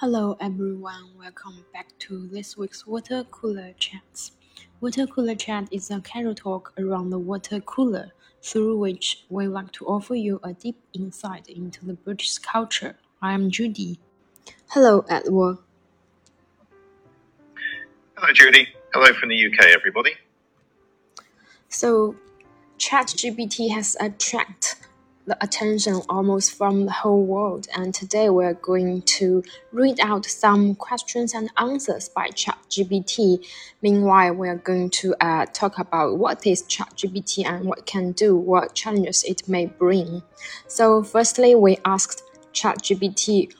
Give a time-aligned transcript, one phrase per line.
[0.00, 4.30] Hello everyone, welcome back to this week's Water Cooler Chats.
[4.80, 9.72] Water Cooler Chat is a casual talk around the water cooler, through which we like
[9.72, 12.94] to offer you a deep insight into the British culture.
[13.20, 13.98] I am Judy.
[14.68, 15.58] Hello, Edward.
[18.16, 18.68] Hello, Judy.
[18.94, 20.12] Hello from the UK, everybody.
[21.70, 22.14] So,
[22.78, 24.77] ChatGPT has attracted
[25.28, 27.68] the attention almost from the whole world.
[27.76, 33.46] And today we're going to read out some questions and answers by ChatGPT.
[33.82, 38.74] Meanwhile, we're going to uh, talk about what is ChatGPT and what can do, what
[38.74, 40.22] challenges it may bring.
[40.66, 43.52] So, firstly, we asked ChatGPT,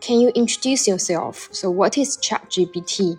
[0.00, 1.48] can you introduce yourself?
[1.52, 3.18] So, what is ChatGPT?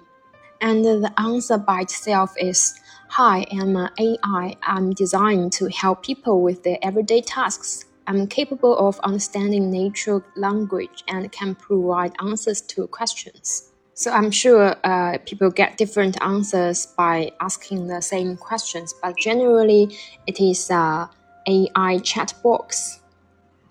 [0.61, 2.79] And the answer by itself is
[3.13, 4.55] Hi, I'm an AI.
[4.61, 7.85] I'm designed to help people with their everyday tasks.
[8.09, 13.69] I'm capable of understanding natural language and can provide answers to questions.
[13.93, 19.95] So I'm sure uh, people get different answers by asking the same questions, but generally
[20.25, 21.07] it is a
[21.47, 22.99] AI chat box.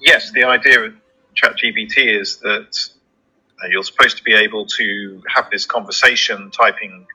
[0.00, 0.94] Yes, the idea of
[1.34, 2.90] ChatGPT is that
[3.60, 7.08] uh, you're supposed to be able to have this conversation, typing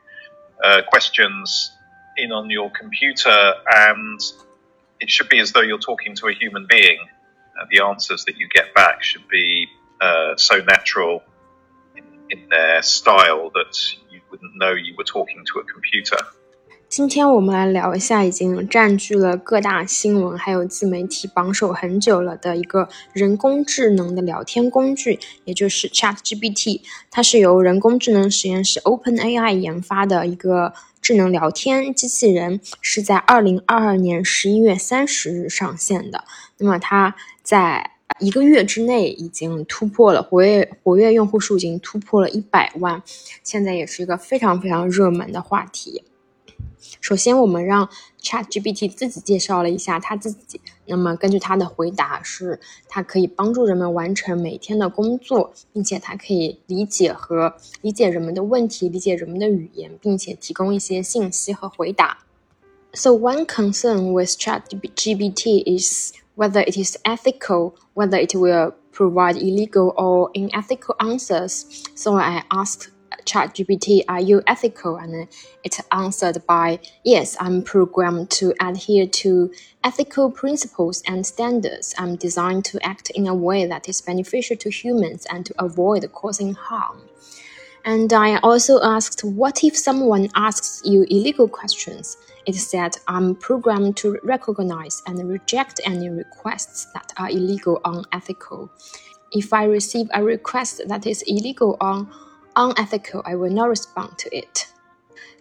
[0.61, 1.71] uh, questions
[2.17, 4.19] in on your computer, and
[5.02, 6.98] it should be as though you're talking to a human being.
[7.58, 9.66] Uh, the answers that you get back should be
[10.00, 11.22] uh, so natural
[11.96, 13.74] in, in their style that
[14.10, 16.18] you wouldn't know you were talking to a computer.
[16.88, 26.80] 今天我们来聊一下已经占据了各大新闻还有自媒体榜首很久了的一个人工智能的聊天工具，也就是 ChatGPT。
[27.10, 30.72] 它是由人工智能实验室 OpenAI 研发的一个
[31.03, 36.23] 智能聊天机器人，是在二零二二年十一月三十日上线的。
[36.59, 43.03] 那么它在一个月之内已经突破了活跃活跃用户数，已经突破了一百万，
[43.43, 46.05] 现在也是一个非常非常热门的话题。
[47.00, 47.88] 首先，我们让
[48.22, 50.60] ChatGPT 自己介绍了一下他自己。
[50.86, 62.18] 那么，根据他的回答，是它可以帮助人们完成每天的工作，并且它可以理解和理解人们的问题，理解人们的语言，并且提供一些信息和回答。
[62.94, 70.30] So one concern with ChatGPT is whether it is ethical, whether it will provide illegal or
[70.32, 71.64] unethical answers.
[71.94, 72.88] So I asked
[73.25, 74.97] ChatGPT, are you ethical?
[74.97, 75.27] And
[75.63, 79.51] it answered by, yes, I'm programmed to adhere to
[79.83, 81.93] ethical principles and standards.
[81.97, 86.11] I'm designed to act in a way that is beneficial to humans and to avoid
[86.11, 87.01] causing harm.
[87.85, 92.15] And I also asked, what if someone asks you illegal questions?
[92.45, 98.71] It said, I'm programmed to recognize and reject any requests that are illegal or unethical.
[99.33, 102.07] If I receive a request that is illegal or
[102.55, 104.67] unethical, I will not respond to it.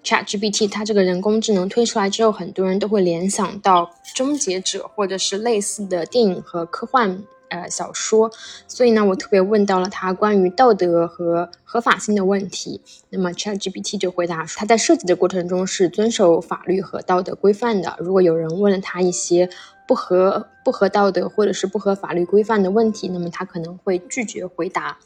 [0.04, 3.84] ChatGPT 它这个人工智能推出来之后，很多人都会联想到
[4.14, 8.28] 《终结者》或者是类似的电影和科幻呃小说，
[8.66, 12.80] 所以呢，我特别问到了他关于道德和合法性的问题。
[13.10, 17.96] 那么 ChatGPT 就回答说，他在设计的过程中是遵守法律和道德规范的。
[18.00, 19.48] 如果有人问了他一些
[19.86, 24.98] 不合不合道德或者是不合法律规范的问题，那么他可能会拒绝回答。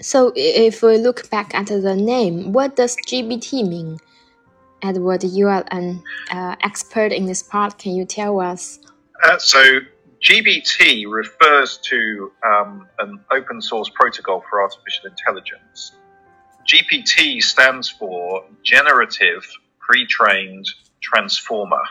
[0.00, 3.98] So if we look back at the name, what does GPT mean?
[4.82, 7.78] Edward, you are an uh, expert in this part.
[7.78, 8.78] Can you tell us?
[9.24, 9.80] Uh, so
[10.22, 15.92] GPT refers to um, an open source protocol for artificial intelligence.
[16.66, 19.46] GPT stands for Generative
[19.78, 20.66] Pre-trained
[21.00, 21.82] Transformer,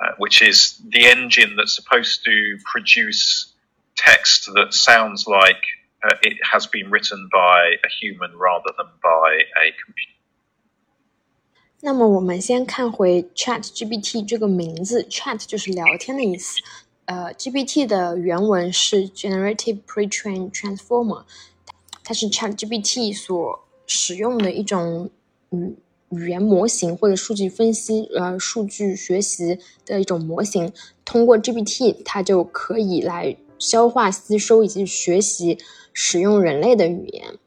[0.00, 3.52] uh, which is the engine that's supposed to produce
[3.96, 5.62] text that sounds like
[6.03, 10.13] uh, it has been written by a human rather than by a computer.
[11.81, 16.59] 那么我们先看回 Chat GPT 这个名字，Chat 就是聊天的意思。
[17.05, 21.23] 呃，GPT 的原文是 Generative Pre-trained Transformer，
[22.03, 25.09] 它是 Chat GPT 所使用的一种
[25.51, 25.75] 语
[26.09, 30.73] 语言模型或者数据分析呃数据学习的一种模型。
[31.05, 35.57] 通过 GPT，它就可以来 消化、吸收以及学习
[35.93, 37.37] 使用人类的语言。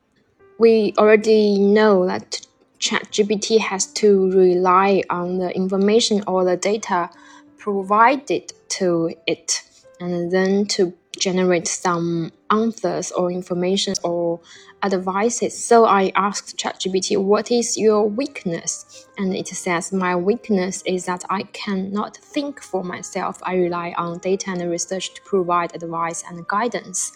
[0.56, 2.42] We already know that
[2.78, 7.10] ChatGPT has to rely on the information or the data
[7.58, 9.62] provided to it,
[9.98, 14.39] and then to generate some answers or information or
[14.83, 15.57] advices.
[15.57, 19.07] So I asked ChatGPT, what is your weakness?
[19.17, 23.39] And it says, my weakness is that I cannot think for myself.
[23.43, 27.11] I rely on data and research to provide advice and guidance.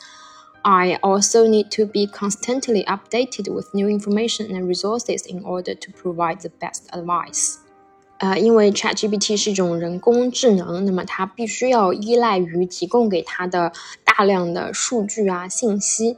[0.66, 5.92] I also need to be constantly updated with new information and resources in order to
[5.94, 7.60] provide the best advice.
[8.20, 13.72] 呃，因为 ChatGPT 是一种人工智能，那么它必须要依赖于提供给它的
[14.04, 16.18] 大量的数据啊信息。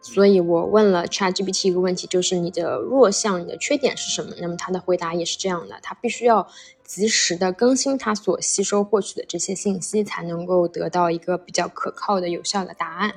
[0.00, 4.32] 所以我问了 ChatGPT 一个问题，就是你的弱项、你的缺点是什么？
[4.40, 6.48] 那么它的回答也是这样的，它必须要
[6.82, 13.12] 及时的更新它所吸收获取的这些信息，才能够得到一个比较可靠的、有效的答案。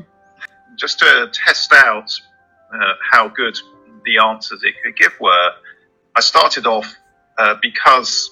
[0.78, 2.12] Just to test out
[2.70, 3.56] uh, how good
[4.04, 5.54] the answers it could give were,
[6.12, 6.86] I started off
[7.38, 8.32] uh, because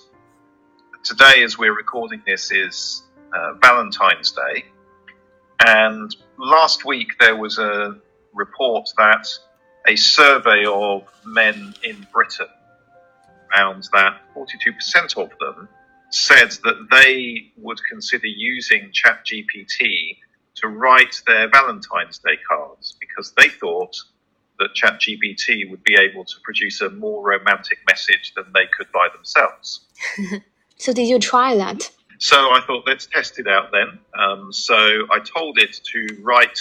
[1.03, 3.03] today, as we're recording this, is
[3.33, 4.65] uh, Valentine's Day.
[5.65, 7.95] And last week there was a
[8.33, 9.27] report that
[9.87, 12.47] a survey of men in Britain
[13.53, 15.69] found that 42% of them
[16.09, 20.17] said that they would consider using ChatGPT
[20.55, 23.95] to write their Valentine's Day cards because they thought
[24.59, 29.07] that ChatGPT would be able to produce a more romantic message than they could by
[29.13, 29.81] themselves.
[30.77, 31.91] so, did you try that?
[32.19, 33.99] So, I thought, let's test it out then.
[34.17, 34.75] Um, so,
[35.11, 36.59] I told it to write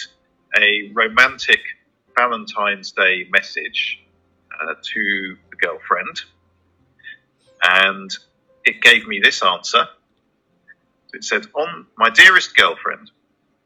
[0.58, 1.60] a romantic
[2.16, 4.02] Valentine's Day message
[4.60, 6.20] uh, to the girlfriend,
[7.62, 8.10] and
[8.64, 9.86] it gave me this answer.
[11.14, 13.10] It said, "On my dearest girlfriend,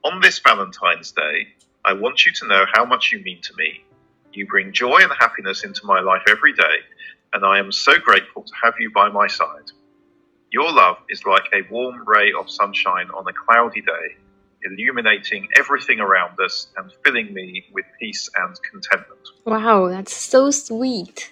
[0.05, 1.49] on this Valentine's Day,
[1.85, 3.85] I want you to know how much you mean to me.
[4.37, 6.77] You bring joy and happiness into my life every day,
[7.33, 9.71] and I am so grateful to have you by my side.
[10.53, 14.17] Your love is like a warm ray of sunshine on a cloudy day."
[14.67, 19.21] illuminating everything around us and filling me with peace and contentment.
[19.45, 21.31] Wow, that's so sweet.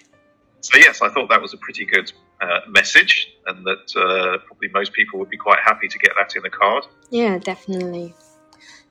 [0.61, 2.11] So, yes, I thought that was a pretty good
[2.41, 6.35] uh, message, and that uh, probably most people would be quite happy to get that
[6.35, 6.85] in a card.
[7.09, 8.13] Yeah, definitely.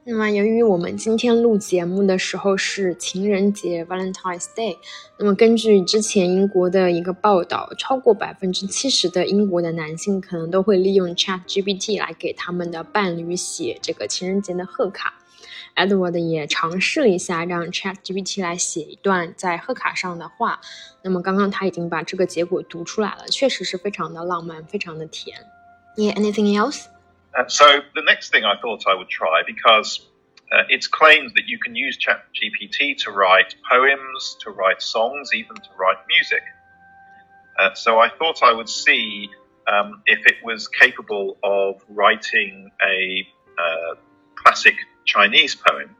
[0.06, 4.76] 那么，由于我们今天录节目的时候是情人节 （Valentine's Day），
[5.18, 15.14] 那么根据之前英国的一个报道，超过百分之七十的英国的男性可能都会利用 ChatGPT 来给他们的伴侣写这个情人节的贺卡。
[15.74, 20.60] Edward 也尝试了一下让 ChatGPT 来写一段在贺卡上的话，
[21.00, 25.34] 那么刚刚他已经把这个结果读出来了，确实是非常的浪漫，非常的甜。
[25.96, 26.94] Yeah, anything else?
[27.36, 30.08] Uh, so the next thing I thought I would try because
[30.52, 35.56] uh, it's claimed that you can use ChatGPT to write poems, to write songs, even
[35.56, 36.42] to write music.
[37.58, 39.31] Uh, so I thought I would see
[39.66, 43.26] um, if it was capable of writing a
[43.58, 43.94] uh,
[44.37, 45.96] classic Chinese poem.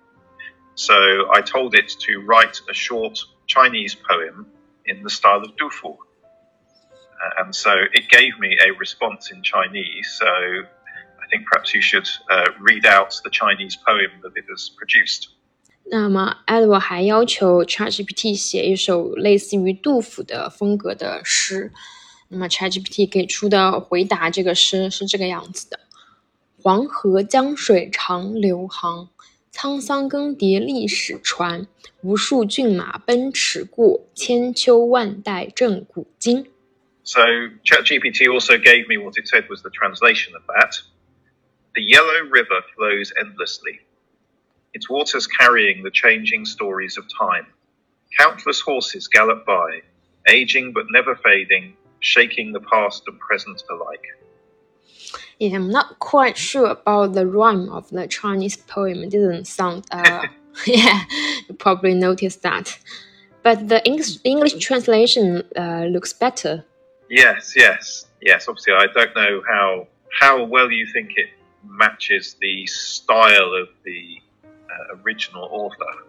[0.75, 0.95] So
[1.33, 4.47] I told it to write a short Chinese poem
[4.87, 5.91] in the style of Du Fu.
[5.91, 5.97] Uh,
[7.39, 10.17] and so it gave me a response in Chinese.
[10.19, 10.65] So
[11.34, 15.30] think perhaps you should uh, read out the Chinese poem that it has produced.
[15.92, 21.72] 那么，Edward 还要求 ChatGPT 写一首类似于杜甫的风格的诗。
[22.28, 25.80] 那么，ChatGPT 给出的回答，这个诗是这个样子的：
[26.62, 29.10] 黄河江水长流航，
[29.52, 31.68] 沧桑更迭历史传。
[32.02, 36.46] 无数骏马奔驰过，千秋万代震古今。
[37.04, 37.22] So
[37.66, 40.80] ChatGPT also gave me what it said was the translation of that.
[41.75, 43.81] The Yellow River flows endlessly,
[44.75, 47.47] its waters carrying the changing stories of time.
[48.17, 49.83] Countless horses gallop by,
[50.29, 54.07] aging but never fading, shaking the past and present alike.
[55.41, 59.03] Yeah, I'm not quite sure about the rhyme of the Chinese poem.
[59.03, 60.29] It didn't sound, uh,
[60.67, 61.03] yeah,
[61.49, 62.79] you probably noticed that.
[63.43, 66.65] But the English, English translation uh, looks better.
[67.11, 68.47] Yes, yes, yes.
[68.49, 69.89] Obviously, I don't know how
[70.21, 71.31] how well you think it
[71.69, 76.05] matches the style of the uh, original author,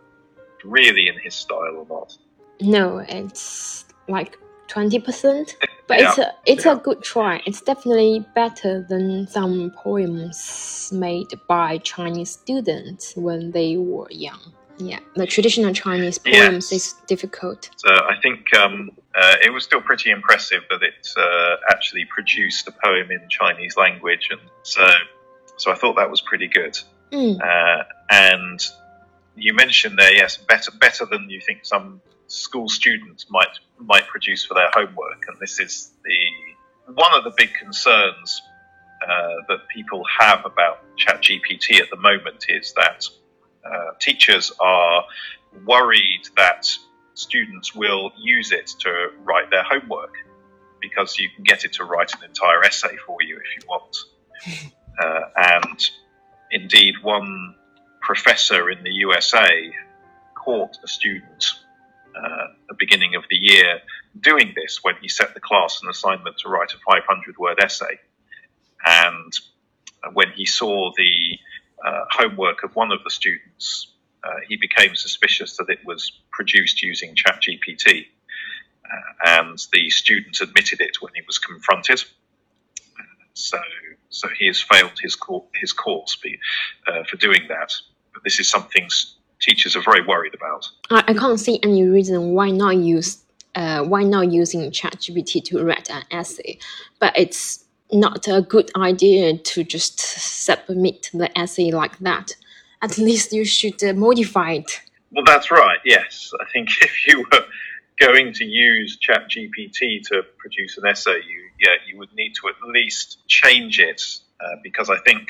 [0.63, 2.17] really in his style or not.
[2.62, 5.57] No, it's like twenty percent,
[5.88, 6.09] but yeah.
[6.09, 6.74] it's a it's yeah.
[6.74, 7.41] a good try.
[7.45, 14.39] It's definitely better than some poems made by Chinese students when they were young.
[14.77, 16.71] Yeah, the traditional Chinese poems yes.
[16.71, 17.69] is difficult.
[17.77, 22.67] So I think um, uh, it was still pretty impressive that it uh, actually produced
[22.67, 24.85] a poem in Chinese language, and so
[25.57, 26.77] so I thought that was pretty good.
[27.12, 27.39] Mm.
[27.39, 28.59] Uh, and
[29.35, 34.45] you mentioned there, yes, better better than you think some school students might might produce
[34.45, 35.25] for their homework.
[35.27, 38.41] And this is the one of the big concerns
[39.07, 43.05] uh, that people have about ChatGPT at the moment is that
[43.65, 45.03] uh, teachers are
[45.65, 46.67] worried that
[47.13, 50.15] students will use it to write their homework
[50.81, 54.74] because you can get it to write an entire essay for you if you want.
[54.99, 55.89] Uh, and
[56.51, 57.55] indeed, one
[58.01, 59.71] professor in the USA
[60.35, 61.45] caught a student
[62.15, 63.79] uh, at the beginning of the year
[64.21, 67.99] doing this when he set the class an assignment to write a 500 word essay.
[68.85, 69.33] And
[70.13, 71.39] when he saw the
[71.83, 73.91] uh, homework of one of the students,
[74.23, 78.05] uh, he became suspicious that it was produced using ChatGPT.
[78.85, 82.03] Uh, and the student admitted it when he was confronted.
[83.33, 83.59] So,
[84.15, 85.17] so he has failed his,
[85.55, 86.17] his course
[86.88, 87.72] uh, for doing that.
[88.13, 88.88] But this is something
[89.41, 90.69] teachers are very worried about.
[90.89, 93.22] I, I can't see any reason why not use
[93.55, 96.60] uh, why not using ChatGPT to write an essay,
[97.00, 102.36] but it's not a good idea to just submit the essay like that.
[102.81, 104.81] At least you should uh, modify it.
[105.12, 105.79] Well, that's right.
[105.86, 107.45] Yes, I think if you were
[107.99, 112.55] going to use ChatGPT to produce an essay, you yeah you would need to at
[112.67, 114.01] least change it
[114.39, 115.29] uh, because I think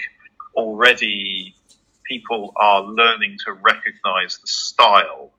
[0.56, 1.56] already
[2.04, 5.32] people are learning to recognize the style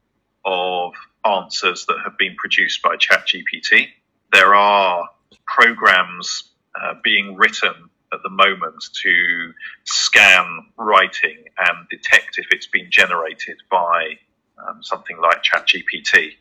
[0.44, 0.92] of
[1.24, 3.88] answers that have been produced by ChatGPT.
[4.32, 5.08] There are
[5.46, 9.52] programs uh, being written at the moment to
[9.84, 14.18] scan writing and detect if it's been generated by
[14.58, 16.34] um, something like ChatGPT.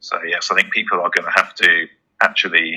[0.00, 1.86] So, yes, I think people are going to have to
[2.22, 2.76] actually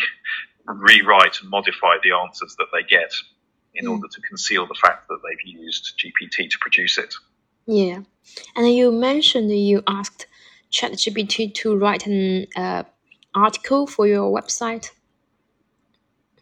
[0.66, 3.12] rewrite and modify the answers that they get
[3.74, 3.92] in mm.
[3.92, 7.14] order to conceal the fact that they've used GPT to produce it.
[7.66, 8.02] Yeah,
[8.56, 10.28] and you mentioned you asked
[10.72, 12.84] ChatGPT to write an uh,
[13.34, 14.92] article for your website.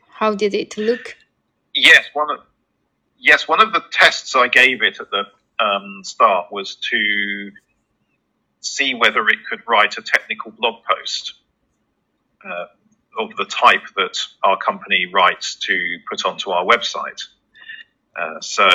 [0.09, 1.15] How did it look?
[1.75, 2.39] Yes, one of
[3.17, 5.23] yes one of the tests I gave it at the
[5.63, 7.51] um, start was to
[8.61, 11.33] see whether it could write a technical blog post.
[12.43, 12.65] Uh,
[13.17, 17.21] of the type that our company writes to put onto our website.
[18.15, 18.69] Uh, so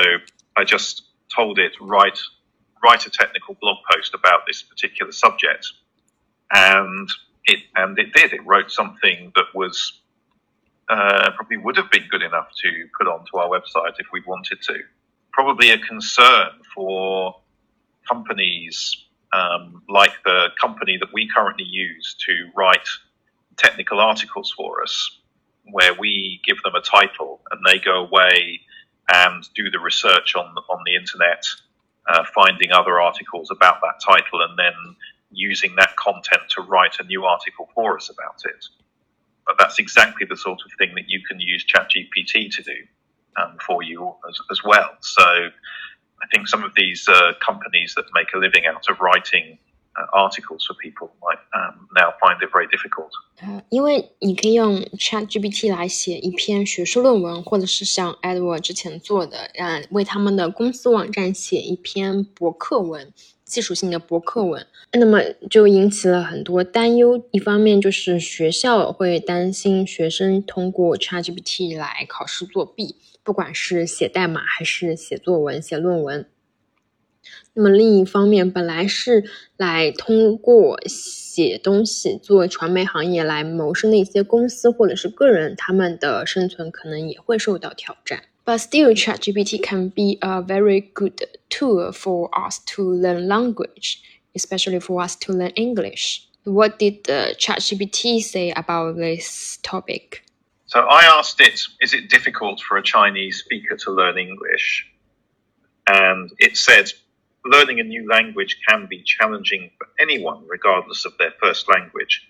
[0.56, 1.02] I just
[1.34, 2.18] told it write
[2.84, 5.66] write a technical blog post about this particular subject,
[6.52, 7.08] and
[7.44, 8.32] it and it did.
[8.32, 10.00] It wrote something that was
[10.88, 14.60] uh, probably would have been good enough to put onto our website if we wanted
[14.62, 14.80] to.
[15.32, 17.36] Probably a concern for
[18.08, 19.05] companies
[19.36, 22.88] um, like the company that we currently use to write
[23.56, 25.18] technical articles for us
[25.70, 28.60] where we give them a title and they go away
[29.12, 31.44] and do the research on on the internet,
[32.08, 34.96] uh, finding other articles about that title, and then
[35.30, 38.64] using that content to write a new article for us about it.
[39.46, 42.76] But that's exactly the sort of thing that you can use ChatGPT to do
[43.40, 44.90] um, for you as, as, well.
[45.00, 45.50] So
[46.18, 49.58] I think some of these uh, companies that make a living out of writing
[50.12, 53.10] articles for people might um, now find it very difficult.
[53.40, 63.10] 呃，因为你可以用 ChatGPT 来写一篇学术论文，或者是像 Edward 之前做的，嗯，为他们的公司网站写一篇博客文，
[63.44, 64.66] 技术性的博客文。
[64.92, 67.22] 那么就引起了很多担忧。
[67.30, 76.25] 一方面就是学校会担心学生通过 ChatGPT 来考试作弊，不管是写代码还是写作文、写论文。
[77.53, 79.23] 那么另一方面，本来是
[79.57, 88.23] 来通过写东西做传媒行业来谋生的一些公司或者是个人，他们的生存可能也会受到挑战。
[88.43, 93.97] But still, ChatGPT can be a very good tool for us to learn language,
[94.33, 96.21] especially for us to learn English.
[96.43, 100.23] What did the ChatGPT say about this topic?
[100.66, 104.90] So I asked it, is it difficult for a Chinese speaker to learn English?
[105.88, 106.92] And it said
[107.44, 112.28] learning a new language can be challenging for anyone, regardless of their first language.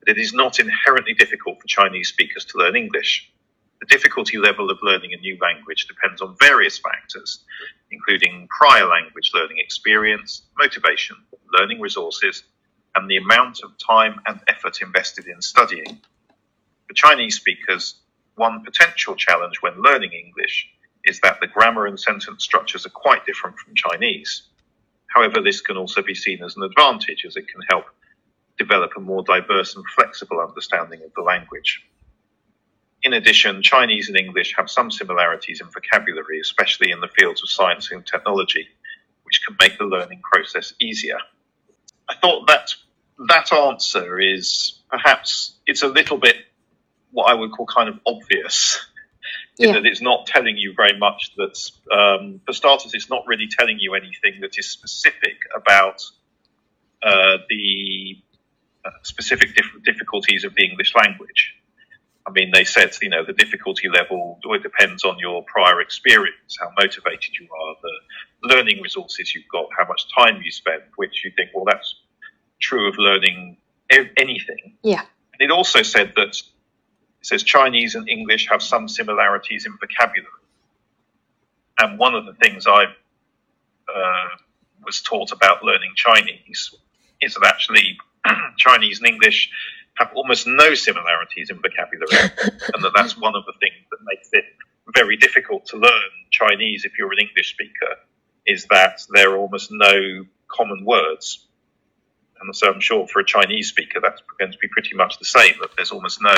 [0.00, 3.30] But it is not inherently difficult for Chinese speakers to learn English.
[3.80, 7.44] The difficulty level of learning a new language depends on various factors,
[7.90, 11.16] including prior language learning experience, motivation,
[11.52, 12.42] learning resources,
[12.94, 16.00] and the amount of time and effort invested in studying.
[16.88, 18.00] For Chinese speakers,
[18.36, 20.68] one potential challenge when learning English
[21.04, 24.42] is that the grammar and sentence structures are quite different from Chinese.
[25.08, 27.86] However, this can also be seen as an advantage as it can help
[28.58, 31.84] develop a more diverse and flexible understanding of the language.
[33.02, 37.50] In addition, Chinese and English have some similarities in vocabulary, especially in the fields of
[37.50, 38.66] science and technology,
[39.22, 41.18] which can make the learning process easier.
[42.08, 42.74] I thought that
[43.28, 46.36] that answer is perhaps it's a little bit
[47.16, 48.84] what I would call kind of obvious
[49.58, 49.72] in yeah.
[49.72, 51.32] that it's not telling you very much.
[51.36, 51.56] That
[51.90, 56.02] um, for starters, it's not really telling you anything that is specific about
[57.02, 58.22] uh, the
[58.84, 61.54] uh, specific diff- difficulties of the English language.
[62.26, 66.58] I mean, they said, you know, the difficulty level it depends on your prior experience,
[66.60, 71.24] how motivated you are, the learning resources you've got, how much time you spend, which
[71.24, 71.94] you think, well, that's
[72.60, 73.56] true of learning
[73.90, 74.76] anything.
[74.82, 75.04] Yeah.
[75.32, 76.42] And it also said that
[77.26, 80.30] says Chinese and English have some similarities in vocabulary.
[81.78, 84.28] And one of the things I uh,
[84.84, 86.72] was taught about learning Chinese
[87.20, 87.98] is that actually
[88.58, 89.50] Chinese and English
[89.94, 92.30] have almost no similarities in vocabulary,
[92.74, 94.44] and that that's one of the things that makes it
[94.94, 97.96] very difficult to learn Chinese if you're an English speaker.
[98.46, 101.45] Is that there are almost no common words,
[102.40, 105.24] and so I'm sure for a Chinese speaker that's going to be pretty much the
[105.24, 105.54] same.
[105.60, 106.36] That there's almost no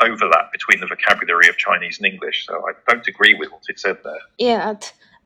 [0.00, 2.46] overlap between the vocabulary of Chinese and English.
[2.46, 4.18] So I don't agree with what it said there.
[4.38, 4.74] Yeah,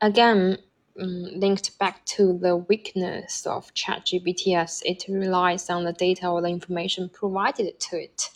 [0.01, 0.57] again,
[0.99, 6.49] um, linked back to the weakness of ChatGPT it relies on the data or the
[6.49, 8.29] information provided to it.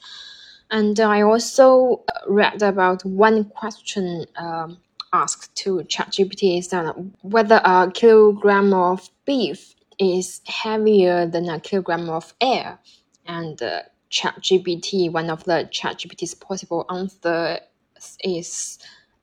[0.71, 4.77] And I also read about one question um,
[5.13, 12.09] asked to ChatGPT is that whether a kilogram of beef is heavier than a kilogram
[12.09, 12.79] of air.
[13.25, 17.59] And uh, ChatGPT, one of the ChatGPT's possible answers
[18.23, 18.79] is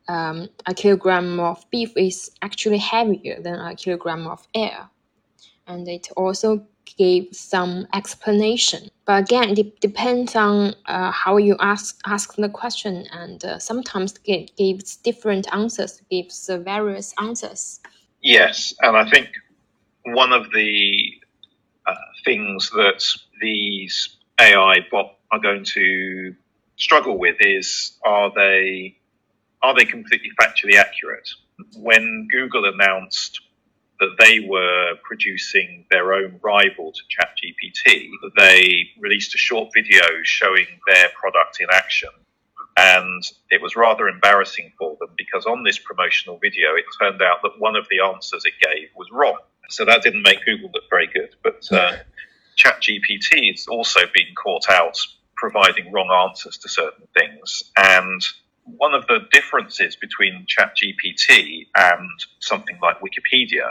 [0.08, 4.88] um, a kilogram of beef is actually heavier than a kilogram of air.
[5.66, 6.66] And it also
[6.98, 8.90] gave some explanation.
[9.04, 14.14] But again, it depends on uh, how you ask ask the question, and uh, sometimes
[14.24, 17.80] it gives different answers, gives uh, various answers.
[18.20, 19.28] Yes, and I think
[20.04, 21.12] one of the
[21.86, 21.94] uh,
[22.24, 23.04] things that
[23.40, 26.34] these AI bot are going to
[26.76, 28.96] struggle with is are they
[29.62, 31.28] are they completely factually accurate?
[31.76, 33.40] When Google announced
[34.00, 40.66] that they were producing their own rival to ChatGPT, they released a short video showing
[40.88, 42.08] their product in action.
[42.76, 47.42] And it was rather embarrassing for them because on this promotional video, it turned out
[47.42, 49.38] that one of the answers it gave was wrong.
[49.72, 51.34] So that didn't make Google look very good.
[51.42, 51.96] But uh,
[52.58, 54.98] ChatGPT has also been caught out
[55.36, 57.64] providing wrong answers to certain things.
[57.76, 58.22] And
[58.64, 62.08] one of the differences between ChatGPT and
[62.40, 63.70] something like Wikipedia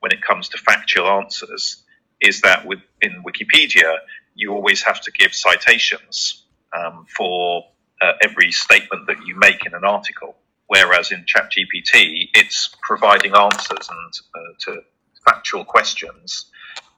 [0.00, 1.82] when it comes to factual answers
[2.20, 3.96] is that within Wikipedia,
[4.34, 6.44] you always have to give citations
[6.76, 7.64] um, for
[8.02, 10.36] uh, every statement that you make in an article.
[10.68, 14.80] Whereas in ChatGPT, it's providing answers and uh, to
[15.26, 16.46] factual questions,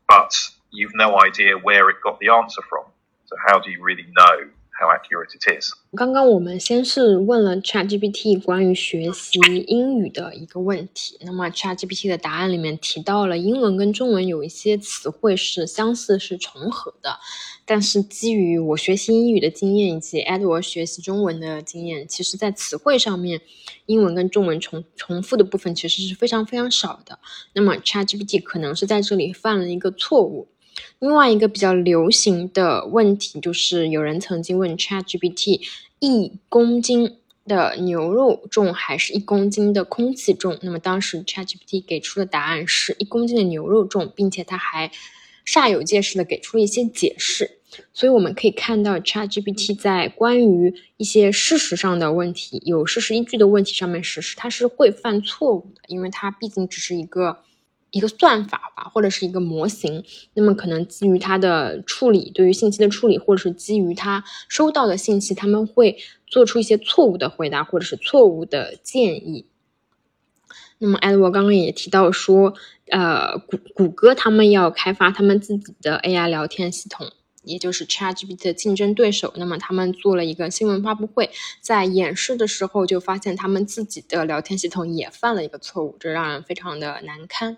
[0.09, 0.33] but
[0.71, 2.85] you've no idea where it got the answer from.
[3.27, 5.73] So how do you really know how accurate it is.
[5.97, 17.19] 刚刚我们先是问了 ChatGPT 关于学习英语的一个问题，那么 ChatGPT 的答案里面提到了英文跟中文有一些词汇是相似是重合的，
[17.65, 23.41] 但是基于我学习英语的经验以及 Edward 学习中文的经验，其实在词汇上面，
[23.87, 27.19] 英文跟中文重重复的部分其实是非常非常少的。
[27.55, 30.49] 那么 ChatGPT 可能是在这里犯了一个错误。
[30.99, 35.61] 另外一个比较流行的问题就是，有人曾经问 ChatGPT，
[36.01, 40.59] 一公斤的牛肉重还是一公斤的空气重？
[40.63, 44.91] 那么当时 ChatGPT 给出的答案是一公斤的牛肉重，并且他还
[45.47, 47.59] 煞有介事的给出了一些解释。
[47.93, 57.39] 所以我们可以看到 ChatGPT 在关于一些事实上的问题、有事实依据的问题上面，实施它是会犯错误的，因为它毕竟只是一个。
[57.91, 65.97] 一个算法吧，或者是一个模型，那么可能基于它的处理，对于信息的处理，或者是基于它收到的信息，他们会
[66.27, 69.47] 做出一些错误的回答，或者是错误的建议。
[70.79, 72.55] 那么艾德沃刚刚也提到说，
[72.91, 77.11] 呃，谷谷歌他们要开发他们自己的 AI 聊天系统，
[77.43, 79.33] 也就是 ChatGPT 的竞争对手。
[79.37, 87.57] 那么他们做了一个新闻发布会，在演示的时候就发现他们自己的聊天系统也犯了一个错误，这让人非常的难堪。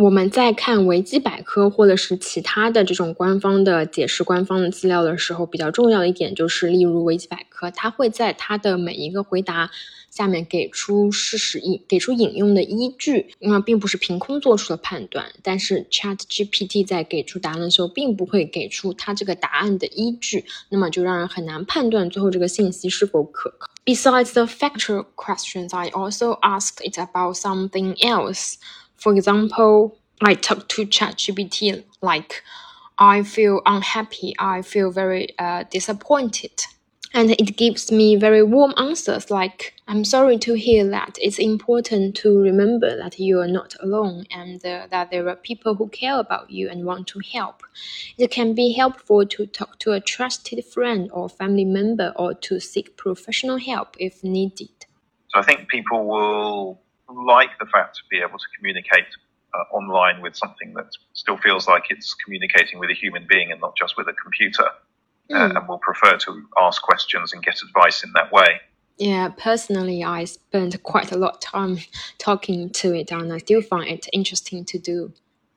[0.00, 9.68] 我们在看维基百科或者是其他的这种官方的解释、官方的资料的时候，比较重要的一点就是，例如维基百科，它会在它的每一个回答
[10.08, 15.32] 下面给出事实引、给出引用的依据，那并不是凭空做出的判断。
[15.42, 23.66] 但是 Chat GPT 在给出答案的时候，并不会给出它这个答案的依据，那么就让人很难判断最后这个信息是否可靠。
[23.84, 28.54] Besides the factual questions, I also asked it about something else.
[28.98, 32.42] For example, I talk to ChatGPT like,
[32.98, 36.60] I feel unhappy, I feel very uh, disappointed.
[37.14, 41.16] And it gives me very warm answers like, I'm sorry to hear that.
[41.22, 45.74] It's important to remember that you are not alone and uh, that there are people
[45.74, 47.62] who care about you and want to help.
[48.18, 52.60] It can be helpful to talk to a trusted friend or family member or to
[52.60, 54.68] seek professional help if needed.
[55.30, 59.06] So I think people will like the fact to be able to communicate
[59.54, 63.60] uh, online with something that still feels like it's communicating with a human being and
[63.60, 64.68] not just with a computer,
[65.30, 65.36] mm.
[65.36, 65.56] uh, hmm.
[65.56, 68.60] and will prefer to ask questions and get advice in that way.
[68.98, 71.78] Yeah, personally, I spent quite a lot of time
[72.18, 75.12] talking to it, and I still find it interesting to do.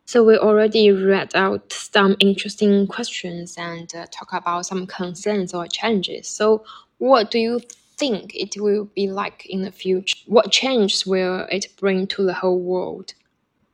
[0.05, 5.67] So we already read out some interesting questions and uh, talk about some concerns or
[5.67, 6.27] challenges.
[6.27, 6.65] So
[6.97, 7.61] what do you
[8.01, 10.17] think it will be like in the future?
[10.25, 13.13] What changes will it bring to the whole world?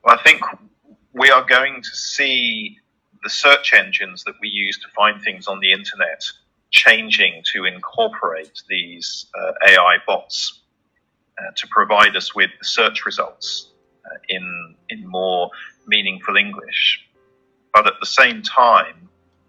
[0.03, 0.41] Well, I think
[1.13, 2.77] we are going to see
[3.23, 6.21] the search engines that we use to find things on the internet
[6.71, 10.61] changing to incorporate these uh, AI bots
[11.39, 13.71] uh, to provide us with the search results
[14.05, 15.49] uh, in in more
[15.87, 16.81] meaningful English.
[17.73, 19.07] But at the same time,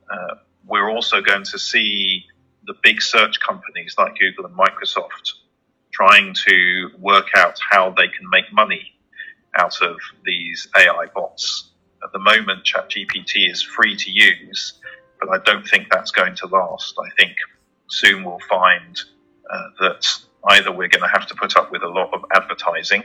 [0.09, 2.28] uh, we're also going to see
[2.69, 5.33] the big search companies like Google and Microsoft
[5.93, 8.93] trying to work out how they can make money
[9.59, 11.71] out of these AI bots.
[12.05, 14.75] At the moment, ChatGPT is free to use,
[15.19, 16.95] but I don't think that's going to last.
[17.05, 17.33] I think
[17.89, 19.01] soon we'll find
[19.51, 20.07] uh, that
[20.51, 23.03] either we're going to have to put up with a lot of advertising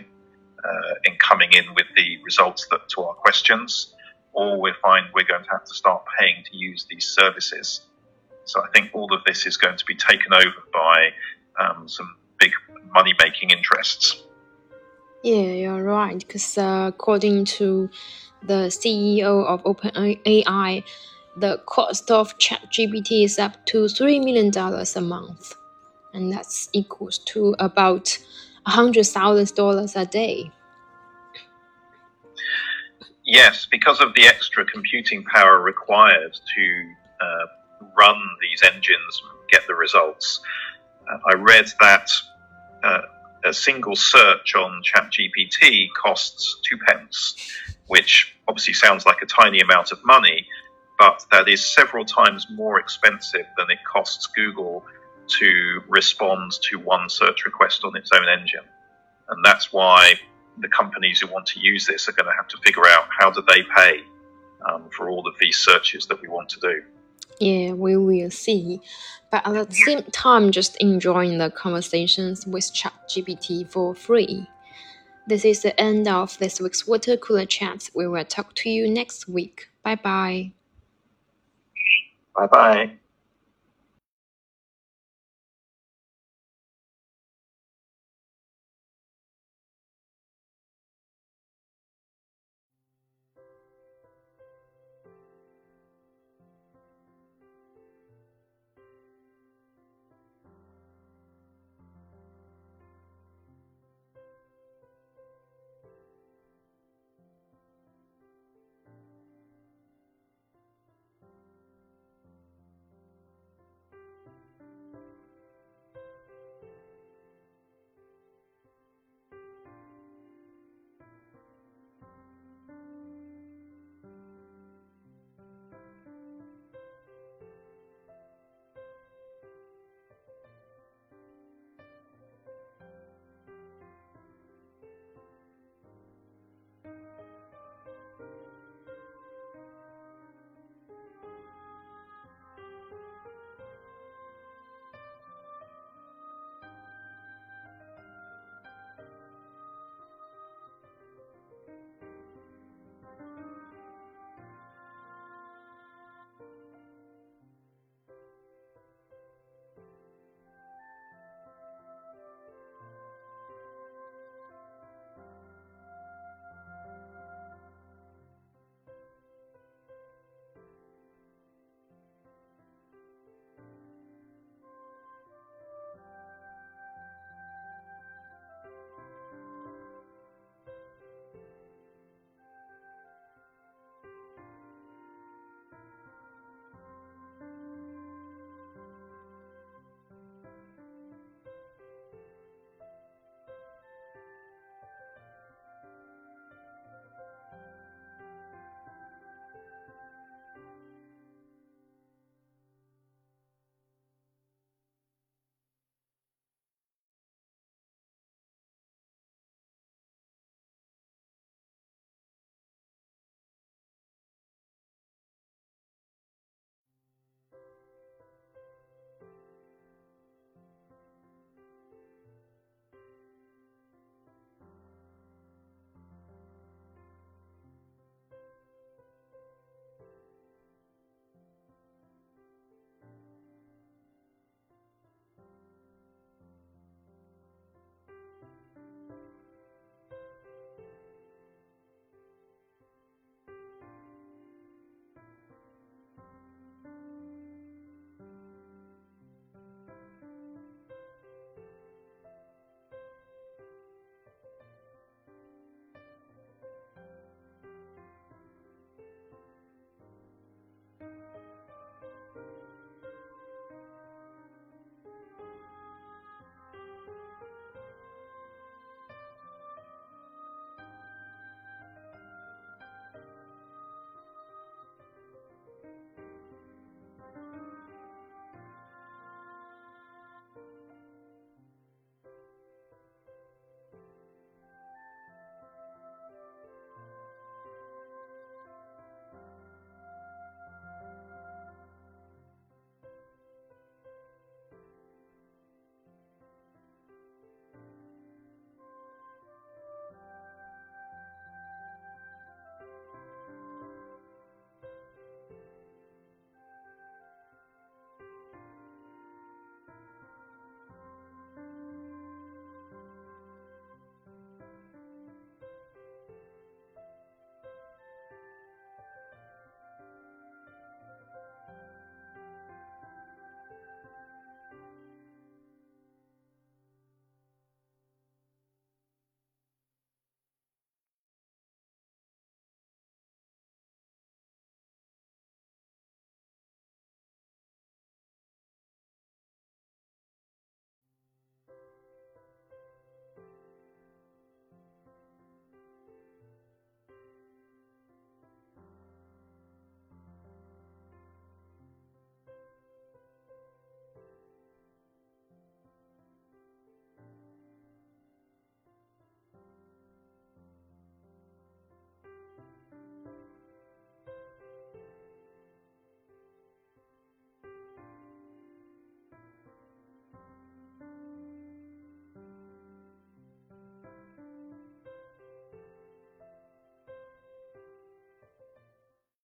[0.64, 3.96] uh, in coming in with the results that, to our questions,
[4.34, 7.82] or we find we're going to have to start paying to use these services.
[8.46, 11.10] So I think all of this is going to be taken over by
[11.60, 12.52] um, some big
[12.94, 14.24] money making interests.
[15.24, 16.20] Yeah, you're right.
[16.20, 17.90] Because uh, according to
[18.44, 20.84] the CEO of OpenAI,
[21.38, 25.56] the cost of ChatGPT is up to $3 million a month.
[26.14, 28.18] And that's equals to about
[28.68, 30.52] $100,000 a day.
[33.26, 37.46] Yes, because of the extra computing power required to uh,
[37.98, 40.42] run these engines and get the results.
[41.12, 42.10] Uh, I read that
[42.84, 43.02] uh,
[43.46, 47.36] a single search on ChatGPT costs two pence,
[47.88, 50.48] which obviously sounds like a tiny amount of money,
[50.98, 54.86] but that is several times more expensive than it costs Google
[55.28, 58.66] to respond to one search request on its own engine.
[59.30, 60.16] And that's why
[60.60, 63.32] the companies who want to use this are going to have to figure out how
[63.32, 64.02] do they pay
[64.70, 66.82] um, for all of these searches that we want to do.
[67.44, 68.80] Yeah, we will see.
[69.30, 74.48] But at the same time, just enjoying the conversations with ChatGPT for free.
[75.28, 77.90] This is the end of this week's Water Cooler Chat.
[77.94, 79.68] We will talk to you next week.
[79.84, 80.54] Bye bye.
[82.36, 83.00] Bye bye.